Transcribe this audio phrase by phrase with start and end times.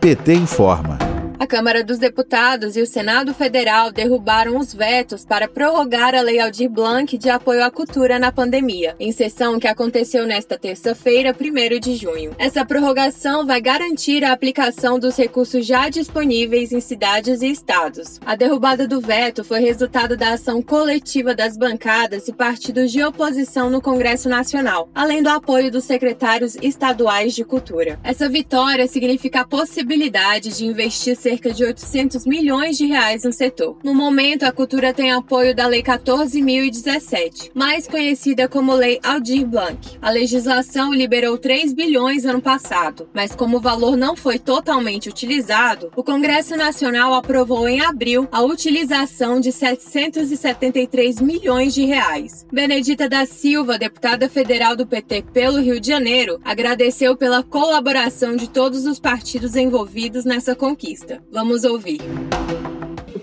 [0.00, 1.03] PT informa.
[1.44, 6.40] A Câmara dos Deputados e o Senado Federal derrubaram os vetos para prorrogar a Lei
[6.40, 11.78] Aldir Blanc de apoio à cultura na pandemia, em sessão que aconteceu nesta terça-feira, 1
[11.80, 12.34] de junho.
[12.38, 18.18] Essa prorrogação vai garantir a aplicação dos recursos já disponíveis em cidades e estados.
[18.24, 23.68] A derrubada do veto foi resultado da ação coletiva das bancadas e partidos de oposição
[23.68, 28.00] no Congresso Nacional, além do apoio dos secretários estaduais de cultura.
[28.02, 33.32] Essa vitória significa a possibilidade de investir cerca cerca de 800 milhões de reais no
[33.32, 33.76] setor.
[33.82, 39.98] No momento, a cultura tem apoio da Lei 14.017, mais conhecida como Lei Aldir Blanc.
[40.00, 45.90] A legislação liberou 3 bilhões ano passado, mas como o valor não foi totalmente utilizado,
[45.96, 52.46] o Congresso Nacional aprovou em abril a utilização de 773 milhões de reais.
[52.52, 58.48] Benedita da Silva, deputada federal do PT pelo Rio de Janeiro, agradeceu pela colaboração de
[58.48, 61.13] todos os partidos envolvidos nessa conquista.
[61.30, 62.00] Vamos ouvir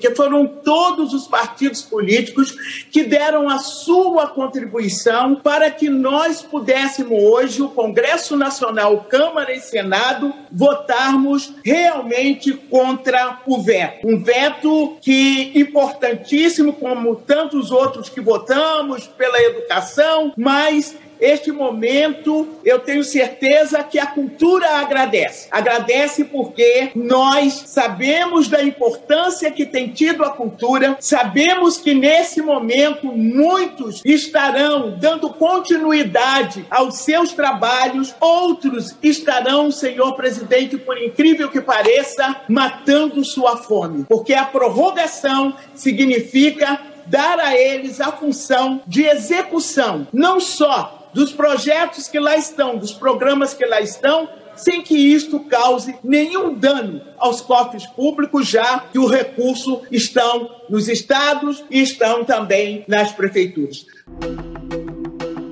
[0.01, 7.21] porque foram todos os partidos políticos que deram a sua contribuição para que nós pudéssemos
[7.21, 14.07] hoje, o Congresso Nacional, Câmara e Senado, votarmos realmente contra o veto.
[14.07, 22.79] Um veto que importantíssimo, como tantos outros que votamos pela educação, mas este momento, eu
[22.79, 25.47] tenho certeza que a cultura agradece.
[25.51, 33.07] Agradece porque nós sabemos da importância que tem tido a cultura, sabemos que nesse momento
[33.07, 42.41] muitos estarão dando continuidade aos seus trabalhos, outros estarão, senhor presidente, por incrível que pareça,
[42.49, 50.39] matando sua fome, porque a prorrogação significa dar a eles a função de execução, não
[50.39, 55.95] só dos projetos que lá estão, dos programas que lá estão, sem que isto cause
[56.03, 62.83] nenhum dano aos cofres públicos, já que o recurso estão nos estados e estão também
[62.87, 63.85] nas prefeituras.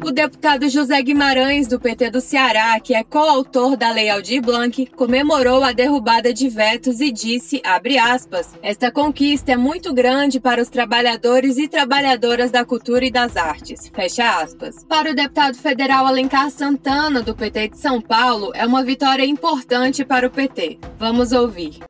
[0.09, 4.87] O deputado José Guimarães, do PT do Ceará, que é coautor da Lei Aldir Blanc,
[4.87, 10.67] comemorou a derrubada de vetos e disse, aspas, esta conquista é muito grande para os
[10.67, 14.83] trabalhadores e trabalhadoras da cultura e das artes, fecha aspas.
[14.85, 20.03] Para o deputado federal Alencar Santana, do PT de São Paulo, é uma vitória importante
[20.03, 20.79] para o PT.
[20.97, 21.81] Vamos ouvir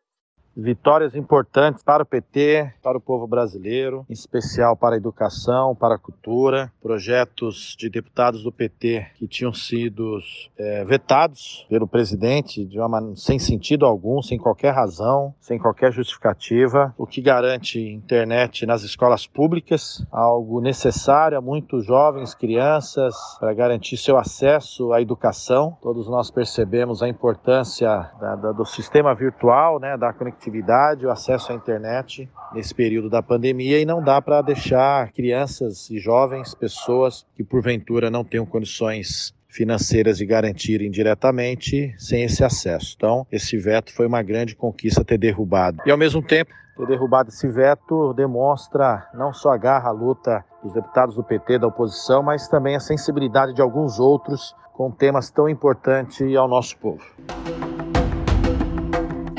[0.56, 5.96] vitórias importantes para o PT, para o povo brasileiro, em especial para a educação, para
[5.96, 10.20] a cultura, projetos de deputados do PT que tinham sido
[10.58, 16.94] é, vetados pelo presidente de uma, sem sentido algum, sem qualquer razão, sem qualquer justificativa,
[16.98, 23.98] o que garante internet nas escolas públicas, algo necessário a muitos jovens, crianças, para garantir
[23.98, 25.78] seu acesso à educação.
[25.82, 31.12] Todos nós percebemos a importância da, da, do sistema virtual, né, da conectividade conectividade, o
[31.12, 36.56] acesso à internet nesse período da pandemia e não dá para deixar crianças e jovens,
[36.56, 42.94] pessoas que porventura não tenham condições financeiras de garantirem diretamente sem esse acesso.
[42.96, 45.82] Então, esse veto foi uma grande conquista ter derrubado.
[45.86, 50.46] E ao mesmo tempo, ter derrubado esse veto demonstra não só a garra, a luta
[50.64, 55.30] dos deputados do PT, da oposição, mas também a sensibilidade de alguns outros com temas
[55.30, 57.04] tão importantes ao nosso povo.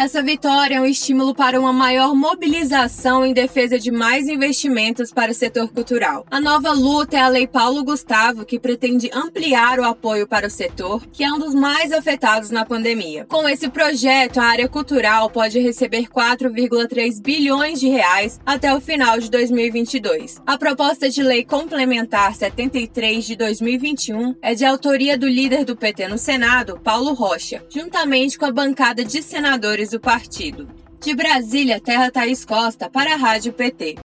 [0.01, 5.31] Essa vitória é um estímulo para uma maior mobilização em defesa de mais investimentos para
[5.31, 6.25] o setor cultural.
[6.31, 10.51] A nova luta é a Lei Paulo Gustavo, que pretende ampliar o apoio para o
[10.51, 13.27] setor, que é um dos mais afetados na pandemia.
[13.27, 19.21] Com esse projeto, a área cultural pode receber 4,3 bilhões de reais até o final
[19.21, 20.41] de 2022.
[20.47, 26.09] A proposta de lei complementar 73 de 2021 é de autoria do líder do PT
[26.09, 30.69] no Senado, Paulo Rocha, juntamente com a bancada de senadores do partido.
[31.01, 33.99] De Brasília, Terra Thaís Costa, para a Rádio PT.